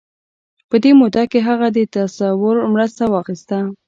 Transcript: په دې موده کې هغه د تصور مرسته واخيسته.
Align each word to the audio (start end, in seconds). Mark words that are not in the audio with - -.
په 0.69 0.75
دې 0.83 0.91
موده 0.99 1.23
کې 1.31 1.39
هغه 1.47 1.67
د 1.75 1.77
تصور 1.95 2.55
مرسته 2.73 3.03
واخيسته. 3.07 3.57